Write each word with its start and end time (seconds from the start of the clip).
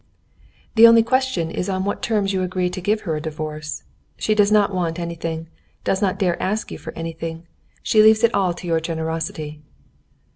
"The 0.73 0.87
only 0.87 1.03
question 1.03 1.51
is 1.51 1.69
on 1.69 1.83
what 1.85 2.01
terms 2.01 2.33
you 2.33 2.41
agree 2.41 2.71
to 2.71 2.81
give 2.81 3.01
her 3.01 3.15
a 3.15 3.21
divorce. 3.21 3.83
She 4.17 4.33
does 4.33 4.51
not 4.51 4.73
want 4.73 4.97
anything, 4.97 5.47
does 5.83 6.01
not 6.01 6.17
dare 6.17 6.41
ask 6.41 6.71
you 6.71 6.79
for 6.79 6.91
anything, 6.97 7.45
she 7.83 8.01
leaves 8.01 8.23
it 8.23 8.33
all 8.33 8.51
to 8.55 8.65
your 8.65 8.79
generosity." 8.79 9.61